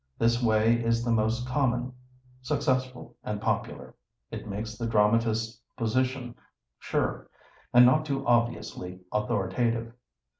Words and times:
This 0.17 0.41
way 0.41 0.83
is 0.83 1.03
the 1.03 1.11
most 1.11 1.45
common, 1.47 1.93
successful, 2.41 3.15
and 3.23 3.39
popular. 3.39 3.93
It 4.31 4.47
makes 4.47 4.75
the 4.75 4.87
dramatist's 4.87 5.61
position 5.77 6.33
sure, 6.79 7.29
and 7.71 7.85
not 7.85 8.03
too 8.07 8.25
obviously 8.25 9.01
authoritative. 9.13 9.93